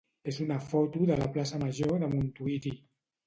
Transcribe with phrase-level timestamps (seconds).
[0.31, 2.73] és una foto de la plaça major de Montuïri.